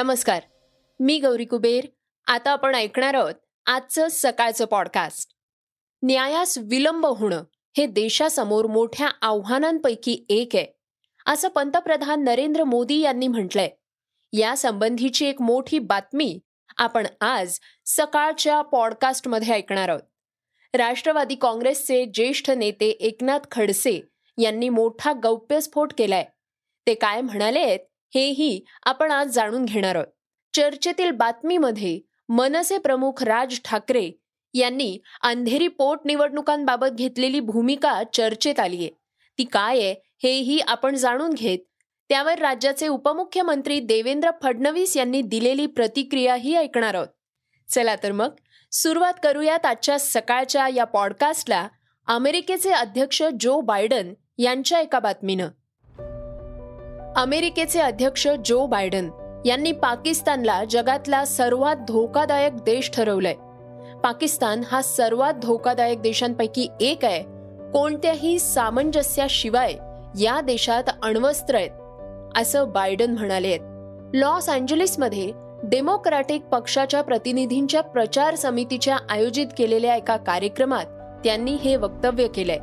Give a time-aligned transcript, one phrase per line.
[0.00, 0.42] नमस्कार.
[1.00, 1.86] मी गौरी कुबेर.
[2.26, 3.34] आता आपण ऐकणार आहोत
[3.66, 5.30] आजचं सकाळचं पॉडकास्ट
[6.02, 7.44] न्यायास विलंब होणं
[7.76, 10.66] हे देशासमोर मोठ्या आव्हानांपैकी एक आहे
[11.26, 13.68] असं पंतप्रधान नरेंद्र मोदी यांनी म्हटलंय.
[14.32, 16.40] यासंबंधीची एक मोठी बातमी
[16.76, 20.02] आपण आज सकाळच्या पॉडकास्टमध्ये ऐकणार आहोत.
[20.74, 24.00] राष्ट्रवादी काँग्रेसचे ज्येष्ठ नेते एकनाथ खडसे
[24.38, 26.24] यांनी मोठा गौप्यस्फोट केलाय.
[26.86, 27.80] ते काय म्हणाले आहेत?
[28.14, 30.06] हेही आपण आज जाणून घेणार आहोत.
[30.54, 34.10] चर्चेतील बातमीमध्ये मनसे प्रमुख राज ठाकरे
[34.54, 38.90] यांनी अंधेरी पोटनिवडणुकांबाबत घेतलेली भूमिका चर्चेत आलीये
[39.38, 41.58] ती काय आहे हेही आपण जाणून घेत
[42.08, 47.08] त्यावर राज्याचे उपमुख्यमंत्री देवेंद्र फडणवीस यांनी दिलेली प्रतिक्रियाही ऐकणार आहोत.
[47.68, 48.34] चला तर मग
[48.72, 51.68] सुरुवात करूयात आजच्या सकाळच्या या पॉडकास्टला
[52.06, 55.48] अमेरिकेचे अध्यक्ष जो बायडन यांच्या एका बातमीनं.
[57.16, 59.10] अमेरिकेचे अध्यक्ष जो बायडन
[59.44, 63.34] यांनी पाकिस्तानला जगातला सर्वात धोकादायक देश ठरवलंय.
[64.04, 67.22] पाकिस्तान हा सर्वात धोकादायक देशांपैकी एक आहे.
[67.72, 69.72] कोणत्याही सामंजस्याशिवाय
[70.20, 71.70] या देशात अण्वस्त्र आहेत
[72.36, 73.60] असं बायडन म्हणाले आहेत.
[74.14, 80.86] लॉस अँजलिसमध्ये डेमोक्रॅटिक पक्षाच्या प्रतिनिधींच्या प्रचार समितीच्या आयोजित केलेल्या एका कार्यक्रमात
[81.24, 82.58] त्यांनी हे वक्तव्य केलंय.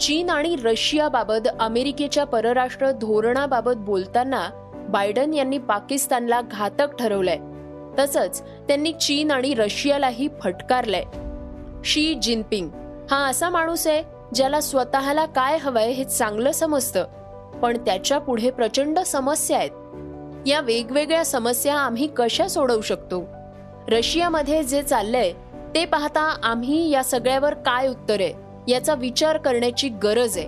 [0.00, 4.48] चीन आणि रशियाबाबत अमेरिकेच्या परराष्ट्र धोरणाबाबत बोलताना
[4.88, 7.38] बायडन यांनी पाकिस्तानला घातक ठरवलंय.
[7.98, 11.02] तसंच त्यांनी चीन आणि रशियालाही फटकारलंय.
[11.84, 12.68] शी जिनपिंग
[13.10, 14.02] हा असा माणूस आहे
[14.34, 17.04] ज्याला स्वतःला काय हवंय हे चांगलं समजतं
[17.62, 19.70] पण त्याच्या पुढे प्रचंड समस्या आहेत.
[20.46, 23.24] या वेगवेगळ्या समस्या आम्ही कशा सोडवू शकतो?
[23.88, 25.32] रशियामध्ये जे चाललंय
[25.74, 28.43] ते पाहता आम्ही या सगळ्यावर काय उत्तर आहे?
[28.68, 30.46] याचा विचार करण्याची गरज आहे.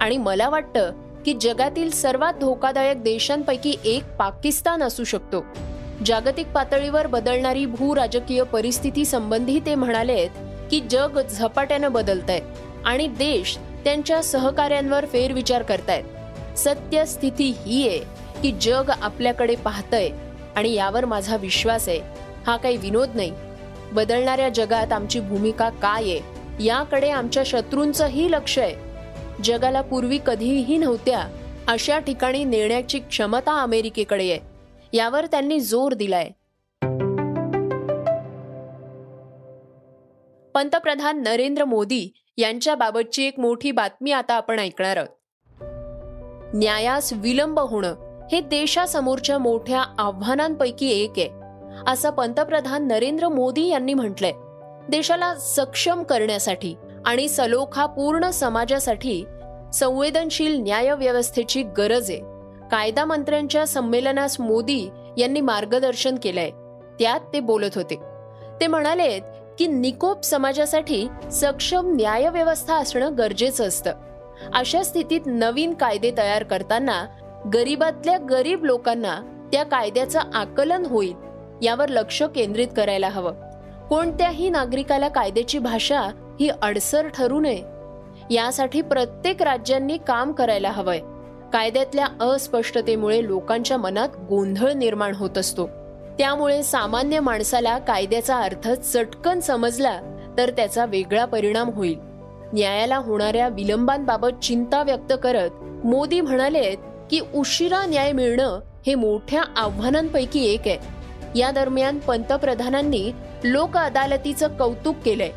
[0.00, 0.92] आणि मला वाटतं
[1.26, 5.44] की जगातील सर्वात धोकादायक देशांपैकी एक पाकिस्तान असू शकतो.
[6.06, 10.26] जागतिक पातळीवर बदलणारी भू राजकीय परिस्थिती संबंधी ते म्हणाले
[10.70, 12.40] की जग झपाट्यानं बदलत आहे
[12.84, 16.04] आणि देश त्यांच्या सहकार्यांवर फेरविचार करतायत.
[16.58, 17.98] सत्य स्थिती ही आहे
[18.42, 20.10] की जग आपल्याकडे पाहतंय
[20.56, 22.00] आणि यावर माझा विश्वास आहे.
[22.46, 23.32] हा काही विनोद नाही.
[23.92, 26.35] बदलणाऱ्या जगात आमची भूमिका काय आहे?
[26.60, 28.74] याकडे आमच्या शत्रूंचंही लक्ष आहे.
[29.44, 31.20] जगाला पूर्वी कधीही नव्हत्या
[31.68, 34.40] अशा ठिकाणी नेण्याची क्षमता अमेरिकेकडे आहे.
[34.92, 36.28] यावर त्यांनी जोर दिलाय.
[40.54, 45.08] पंतप्रधान नरेंद्र मोदी यांच्याबाबतची एक मोठी बातमी आता आपण ऐकणार आहोत.
[46.54, 47.94] न्यायास विलंब होणं
[48.32, 51.28] हे देशासमोरच्या मोठ्या आव्हानांपैकी एक आहे
[51.86, 54.32] असं पंतप्रधान नरेंद्र मोदी यांनी म्हटलंय.
[54.88, 56.74] देशाला सक्षम करण्यासाठी
[57.04, 59.24] आणि सलोखा पूर्ण समाजासाठी
[59.74, 62.20] संवेदनशील न्यायव्यवस्थेची गरज आहे.
[62.70, 66.50] कायदा मंत्र्यांच्या संमेलनास मोदी यांनी मार्गदर्शन केलंय.
[66.98, 68.00] त्यात ते बोलत होते.
[68.60, 69.20] ते म्हणाले
[69.58, 73.92] की निकोप समाजासाठी सक्षम न्यायव्यवस्था असणं गरजेचं असतं.
[74.54, 77.06] अशा स्थितीत नवीन कायदे तयार करताना
[77.54, 79.20] गरीबातल्या गरीब लोकांना
[79.52, 81.14] त्या कायद्याचं आकलन होईल
[81.62, 83.45] यावर लक्ष केंद्रित करायला हवं.
[83.88, 86.00] कोणत्याही नागरिकाला कायद्याची भाषा
[86.40, 87.62] ही अडसर ठरू नये.
[88.30, 90.98] यासाठी प्रत्येक राज्यांनी काम करायला हवंय.
[91.52, 95.66] कायद्यातल्या अस्पष्टतेमुळे लोकांच्या मनात गोंधळ निर्माण होत असतो.
[96.18, 100.00] त्यामुळे सामान्य माणसाला कायद्याचा अर्थ चटकन समजला
[100.38, 101.98] तर त्याचा वेगळा परिणाम होईल.
[102.52, 105.50] न्यायाला होणाऱ्या विलंबांबाबत चिंता व्यक्त करत
[105.86, 106.74] मोदी म्हणाले
[107.10, 110.96] की उशिरा न्याय मिळणं हे मोठ्या आव्हानांपैकी एक आहे.
[111.38, 113.12] या दरम्यान पंतप्रधानांनी
[113.44, 115.30] लोक अदालतीचं कौतुक केलंय.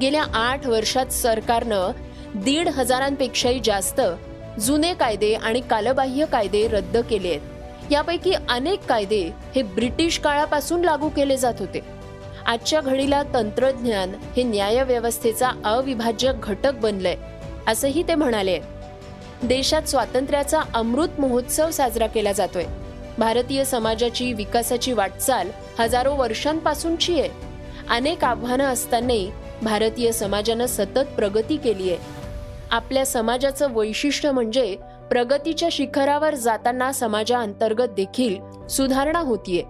[0.00, 1.90] गेल्या आठ वर्षात सरकारनं
[2.34, 4.00] दीड हजारांपेक्षाही जास्त
[4.60, 7.92] जुने कायदे आणि कालबाह्य कायदे रद्द केले आहेत.
[7.92, 11.80] यापैकी अनेक कायदे हे ब्रिटिश काळापासून लागू केले जात होते.
[12.46, 17.16] आजच्या घडीला तंत्रज्ञान हे न्यायव्यवस्थेचा अविभाज्य घटक बनलंय
[17.66, 18.60] असंही ते म्हणाले.
[19.42, 22.64] देशात स्वातंत्र्याचा अमृत महोत्सव साजरा केला जातोय.
[23.18, 27.30] भारतीय समाजाची विकासाची वाटचाल हजारो वर्षांपासूनची आहे.
[27.88, 29.30] अनेक आव्हानं असतानाही
[29.62, 31.98] भारतीय समाजानं सतत प्रगती केली आहे.
[32.70, 34.76] आपल्या समाजाचं वैशिष्ट्य म्हणजे
[35.10, 39.62] प्रगतीच्या शिखरावर जाताना समाजाअंतर्गत देखील सुधारणा होतीये.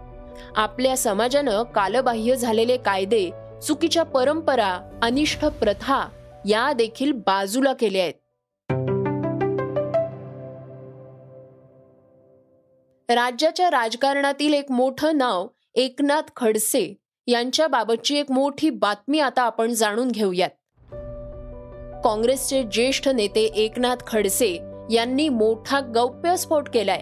[0.57, 3.31] आपल्या समाजानं कालबाह्य झालेले कायदे
[3.67, 6.09] चुकीच्या परंपरा अनिष्ठ प्रथा
[6.47, 8.15] या देखील बाजूला केल्या आहेत.
[13.09, 16.95] राज्याच्या राजकारणातील एक मोठं नाव एकनाथ खडसे
[17.27, 20.51] यांच्याबाबतची एक मोठी बातमी आता आपण जाणून घेऊयात.
[22.05, 24.59] काँग्रेसचे ज्येष्ठ नेते एकनाथ खडसे
[24.91, 27.01] यांनी मोठा गौप्यस्फोट केलाय.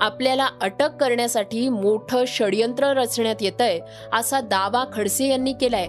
[0.00, 3.80] आपल्याला अटक करण्यासाठी मोठं षडयंत्र रचण्यात येतंय
[4.12, 5.88] असा दावा खडसे यांनी केलाय.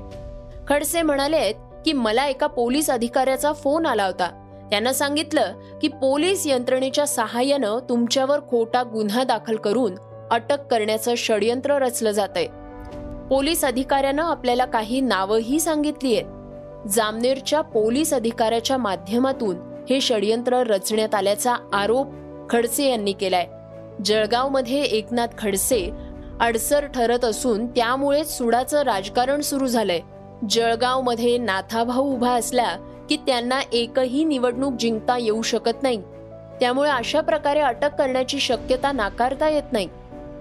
[0.68, 1.52] खडसे म्हणाले
[1.86, 4.42] की मला एका पोलीस अधिकाऱ्याचा फोन आला होता.
[4.76, 9.96] त्यानं सांगितलं की पोलीस यंत्रणेच्या सहाय्यानं तुमच्यावर खोटा गुन्हा दाखल करून
[10.32, 12.46] अटक करण्याचं षडयंत्र रचलं जातंय.
[13.30, 16.26] पोलीस अधिकाऱ्यानं आपल्याला काही नावंही सांगितली आहेत.
[16.90, 19.56] जामनेरच्या पोलीस अधिकाऱ्याच्या माध्यमातून
[19.90, 22.08] हे षडयंत्र रचण्यात आल्याचा आरोप
[22.50, 23.48] खडसे यांनी केलाय.
[24.06, 25.92] जळगावमध्ये एकनाथ खडसे
[26.42, 30.00] अडसर ठरत असून त्यामुळेच सुडाचं राजकारण सुरू झालंय.
[30.50, 32.78] जळगावमध्ये नाथाभाऊ उभा असला
[33.10, 36.02] की त्यांना एकही निवडणूक जिंकता येऊ शकत नाही.
[36.60, 39.90] त्यामुळे अशा प्रकारे अटक करण्याची शक्यता नाकारता येत नाही.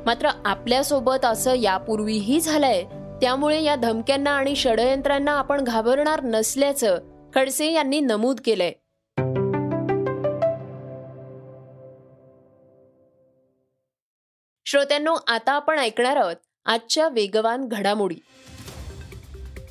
[0.06, 2.84] मात्र आपल्यासोबत असं यापूर्वीही झालंय.
[3.20, 6.98] त्यामुळे या धमक्यांना आणि षडयंत्रांना आपण घाबरणार नसल्याचं
[7.34, 8.72] खडसे यांनी नमूद केलंय.
[14.66, 16.36] श्रोत्यांनो आता आपण ऐकणार आहोत
[16.66, 18.16] आजच्या वेगवान घडामोडी.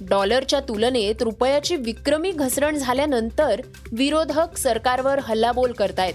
[0.09, 3.61] डॉलरच्या तुलनेत रुपयाची विक्रमी घसरण झाल्यानंतर
[3.91, 6.13] विरोधक सरकारवर हल्लाबोल करतायत.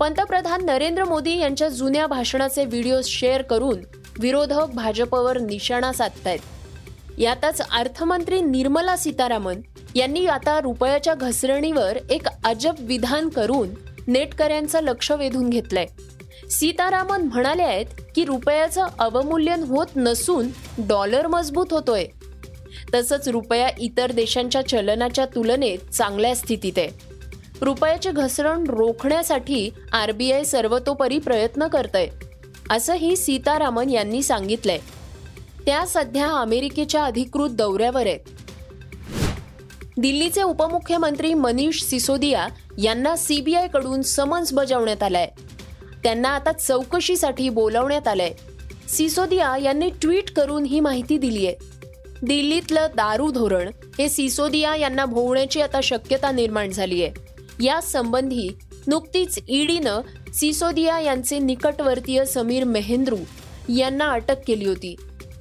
[0.00, 3.80] पंतप्रधान नरेंद्र मोदी यांच्या जुन्या भाषणाचे व्हिडिओ शेअर करून
[4.18, 6.38] विरोधक भाजपवर निशाणा साधतायत.
[7.18, 9.60] यातच अर्थमंत्री निर्मला सीतारामन
[9.94, 13.68] यांनी आता रुपयाच्या घसरणीवर एक अजब विधान करून
[14.06, 15.86] नेटकऱ्यांचं लक्ष वेधून घेतलंय.
[16.50, 20.48] सीतारामन म्हणाले आहेत की रुपयाचं अवमूल्यन होत नसून
[20.78, 22.04] डॉलर मजबूत होतोय.
[22.94, 26.88] तसंच रुपया इतर देशांच्या चलनाच्या तुलनेत चांगल्या स्थितीत आहे.
[27.60, 32.06] रुपयाची घसरण रोखण्यासाठी आरबीआय सर्वतोपरी प्रयत्न करतय
[32.70, 34.78] असंही सीतारामन यांनी सांगितलंय.
[35.66, 38.20] त्या सध्या अमेरिकेच्या अधिकृत दौऱ्यावर आहेत.
[39.98, 42.48] दिल्लीचे उपमुख्यमंत्री मनीष सिसोदिया
[42.78, 45.28] यांना सीबीआयकडून समन्स बजावण्यात आलाय.
[46.02, 48.32] त्यांना आता चौकशीसाठी बोलावण्यात आलंय.
[48.88, 51.56] सिसोदिया यांनी ट्विट करून ही माहिती दिली आहे
[52.22, 57.12] दिल्लीतलं दारू धोरण हे सिसोदिया यांना भोवण्याची आता शक्यता निर्माण झाली आहे.
[57.64, 58.48] या संबंधी
[58.86, 60.00] नुकतीच ईडीनं
[60.34, 63.16] सिसोदिया यांचे निकटवर्तीय समीर मेहेंद्रू
[63.76, 64.96] यांना अटक केली होती.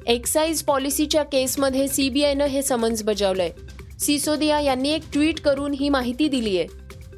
[0.08, 3.52] एक्साईज पॉलिसीच्या केसमध्ये सीबीआयनं हे समन्स बजावलंय.
[4.00, 6.68] सिसोदिया यांनी एक ट्विट करून ही माहिती दिली आहे.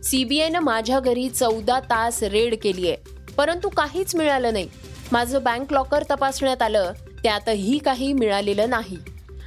[0.04, 2.98] सीबीआयनं माझ्या घरी चौदा तास रेड केली आहे.
[3.38, 4.68] परंतु काहीच मिळालं नाही.
[5.12, 6.92] माझं बँक लॉकर तपासण्यात आलं
[7.24, 8.98] त्यातही काही मिळालेलं नाही.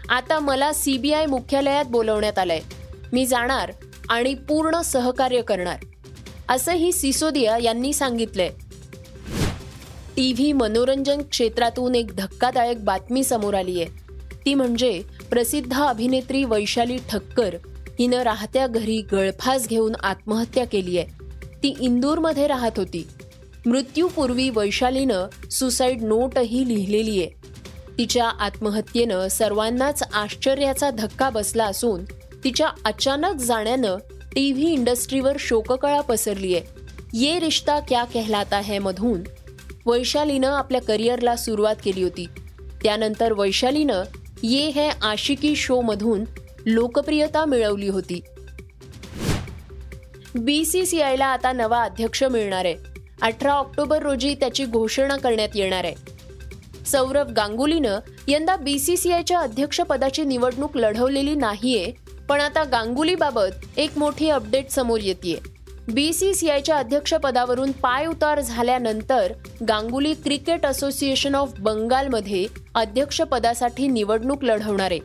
[0.09, 2.61] आता मला सीबीआय मुख्यालयात बोलवण्यात आलंय.
[3.13, 3.73] मी जाणार
[4.09, 5.77] आणि पूर्ण सहकार्य करणार.
[6.49, 8.51] असंही सिसोदिया यांनी सांगितलंय.
[10.17, 13.91] टीव्ही मनोरंजन क्षेत्रातून एक धक्कादायक बातमी समोर आली आहे
[14.47, 17.57] ती म्हणजे प्रसिद्ध अभिनेत्री वैशाली ठक्कर
[17.99, 21.25] हिनं राहत्या घरी गळफास घेऊन आत्महत्या केली आहे
[21.63, 23.07] ती इंदूरमध्ये राहत होती.
[23.67, 27.56] मृत्यूपूर्वी वैशालीनं सुसाईड नोटही लिहिलेली आहे
[27.99, 32.05] तिच्या आत्महत्येनं सर्वांनाच आश्चर्याचा धक्का बसला असून
[32.45, 33.97] तिच्या अचानक जाण्यानं
[34.35, 36.77] टीव्ही इंडस्ट्रीवर शोककळा पसरली आहे
[37.15, 39.23] ये रिश्ता क्या कहलाता है मधून?
[39.87, 42.27] वैशालीनं आपल्या करिअरला सुरुवात केली होती.
[42.83, 44.03] त्यानंतर वैशालीनं
[44.43, 46.25] ये है आशिकी शो मधून
[46.67, 48.21] लोकप्रियता मिळवली होती.
[50.35, 52.75] बी सी सी आयला आता नवा अध्यक्ष मिळणार आहे.
[53.23, 56.16] अठरा ऑक्टोबर रोजी त्याची घोषणा करण्यात येणार आहे.
[56.87, 61.93] सौरव गांगुलीनं यंदा बीसीसीआयच्या अध्यक्षपदाची निवडणूक लढवलेली नाहीये
[62.29, 65.57] पण आता गांगुलीबाबत एक मोठी अपडेट समोर येते
[65.89, 69.33] बीसीसीआयच्या अध्यक्षपदावरून पाय उतार झाल्यानंतर
[69.69, 74.99] गांगुली क्रिकेट असोसिएशन ऑफ बंगालमध्ये अध्यक्षपदासाठी निवडणूक लढवणार आहे.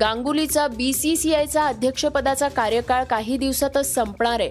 [0.00, 4.48] गांगुलीचा बीसीसीआयचा अध्यक्षपदाचा कार्यकाळ काही दिवसातच संपणार आहे.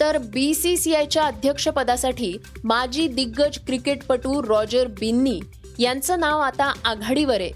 [0.00, 5.40] तर बीसीसीआयच्या अध्यक्षपदासाठी माजी दिग्गज क्रिकेटपटू रॉजर बिन्नी
[5.78, 7.50] यांचं नाव आता आघाडीवर आहे.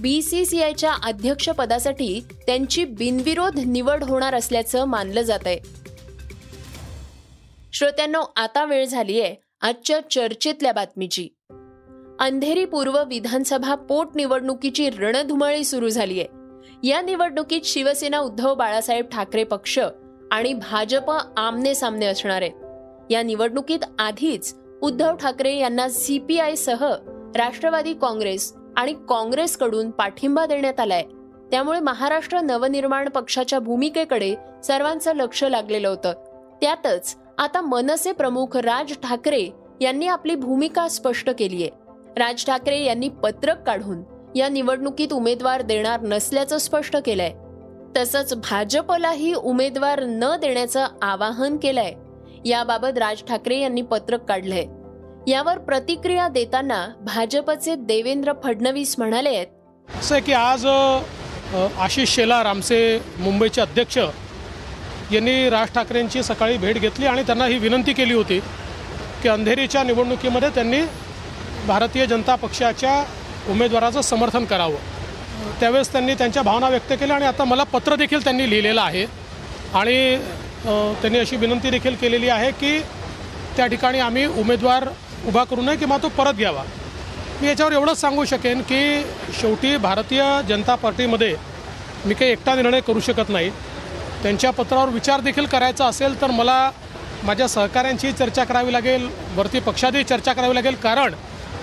[0.00, 5.58] बी सी सी आयच्या अध्यक्षपदासाठी त्यांची बिनविरोध निवड होणार असल्याचं मानलं जात आहे.
[7.72, 11.28] श्रोत्यांनो आता वेळ झाली आहे आजच्या चर्चेतल्या बातमीची.
[12.20, 16.28] अंधेरी पूर्व विधानसभा पोटनिवडणुकीची रणधुमाळी सुरू झाली आहे.
[16.82, 19.78] या निवडणुकीत शिवसेना उद्धव बाळासाहेब ठाकरे पक्ष
[20.30, 26.94] आणि भाजप आमने सामने असणार आहेत या निवडणुकीत आधीच उद्धव ठाकरे यांना सीपीआय सह
[27.36, 31.02] राष्ट्रवादी काँग्रेस आणि काँग्रेसकडून पाठिंबा देण्यात आलाय.
[31.50, 36.12] त्यामुळे महाराष्ट्र नवनिर्माण पक्षाच्या भूमिकेकडे सर्वांचं लक्ष लागलेलं होतं.
[36.60, 39.48] त्यातच आता मनसे प्रमुख राज ठाकरे
[39.80, 41.70] यांनी आपली भूमिका स्पष्ट केली आहे
[42.16, 44.02] राज ठाकरे यांनी पत्रक काढून
[44.36, 47.32] या निवडणुकीत उमेदवार देणार नसल्याचं स्पष्ट केलंय.
[47.96, 51.92] तसंच भाजपलाही उमेदवार न देण्याचं आवाहन केलंय.
[52.44, 54.64] याबाबत राज ठाकरे यांनी पत्रक काढलंय.
[55.26, 59.46] यावर प्रतिक्रिया देताना भाजपचे देवेंद्र फडणवीस म्हणाले आहेत.
[59.88, 60.66] असं आहे की आज
[61.80, 62.78] आशिष शेलार आमचे
[63.18, 63.98] मुंबईचे अध्यक्ष
[65.12, 68.38] यांनी राज ठाकरेंची सकाळी भेट घेतली आणि त्यांना ही विनंती केली होती
[69.22, 70.80] की अंधेरीच्या निवडणुकीमध्ये त्यांनी
[71.66, 73.02] भारतीय जनता पक्षाच्या
[73.50, 74.76] उमेदवाराचं समर्थन करावं.
[75.60, 79.06] त्यावेळेस त्यांनी त्यांच्या भावना व्यक्त केल्या आणि आता मला पत्र देखील त्यांनी लिहिलेलं आहे.
[79.74, 80.16] आणि
[81.00, 82.78] त्यांनी अशी विनंती देखील केलेली आहे की
[83.56, 84.88] त्या ठिकाणी आम्ही उमेदवार
[85.28, 86.62] उभा करू नये किंवा तो परत घ्यावा.
[87.40, 88.80] मी याच्यावर एवढंच सांगू शकेन की
[89.40, 91.34] शेवटी भारतीय जनता पार्टीमध्ये
[92.06, 93.50] मी काही एकटा निर्णय करू शकत नाही.
[94.22, 96.70] त्यांच्या पत्रावर विचार देखील करायचा असेल तर मला
[97.24, 100.74] माझ्या सहकाऱ्यांची चर्चा करावी लागेल वरती पक्षातही चर्चा करावी लागेल.
[100.74, 101.14] कारण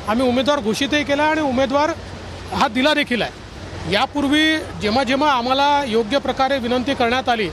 [0.07, 1.91] आम्ही उमेदवार घोषितही केला आणि उमेदवार
[2.53, 3.93] हा दिला देखील आहे.
[3.93, 7.49] यापूर्वी जेव्हा जेव्हा आम्हाला योग्य प्रकारे विनंती करण्यात आली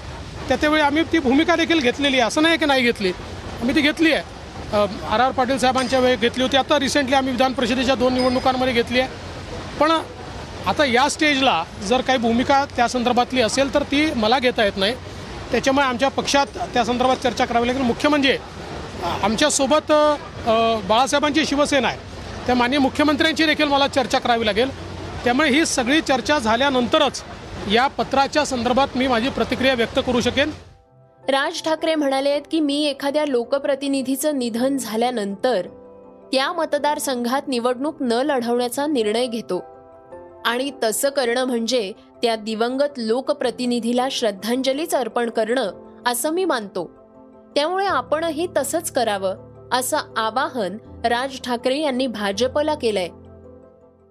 [0.49, 2.29] त्या त्यावेळी आम्ही ती भूमिका देखील घेतलेली आहे.
[2.29, 3.13] असं नाही की नाही घेतली.
[3.61, 4.23] आम्ही ती घेतली आहे.
[4.73, 6.57] आर आर पाटील साहेबांच्या वेळी घेतली होती.
[6.57, 9.09] आता रिसेंटली आम्ही विधान परिषदेच्या दोन निवडणुकांमध्ये घेतली आहे.
[9.81, 9.91] पण
[10.67, 14.95] आता या स्टेजला जर काही भूमिका त्या संदर्भातली असेल तर ती मला घेता येत नाही.
[15.51, 17.83] त्याच्यामुळे आमच्या पक्षात त्या संदर्भात चर्चा करावी लागेल.
[17.83, 18.37] मुख्य म्हणजे
[19.23, 19.93] आमच्यासोबत
[20.89, 21.99] बाळासाहेबांची शिवसेना आहे.
[22.47, 24.71] त्या माननीय मुख्यमंत्र्यांची देखील मला चर्चा करावी लागेल.
[25.25, 27.23] त्यामुळे ही सगळी चर्चा झाल्यानंतरच
[27.73, 30.51] या पत्राच्या संदर्भात मी माझी प्रतिक्रिया व्यक्त करू शकेन.
[31.31, 35.67] राज ठाकरे म्हणाले आहेत की मी एखाद्या लोकप्रतिनिधीचं निधन झाल्यानंतर
[36.33, 39.63] त्या मतदारसंघात निवडणूक न लढवण्याचा निर्णय घेतो.
[40.45, 41.93] आणि तसं करणं म्हणजे
[42.23, 45.73] त्या दिवंगत लोकप्रतिनिधीला श्रद्धांजलीच अर्पण करणं
[46.07, 46.87] असं मी मानतो.
[47.55, 49.35] त्यामुळे आपणही तसंच करावं
[49.73, 53.09] असं आवाहन राज ठाकरे यांनी भाजपला केलंय.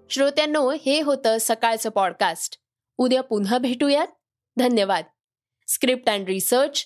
[0.09, 2.57] श्रोत्यांनो हे होतं सकाळचं पॉडकास्ट
[2.97, 4.07] उद्या पुन्हा भेटूयात.
[4.57, 5.03] धन्यवाद.
[5.67, 6.85] Script and research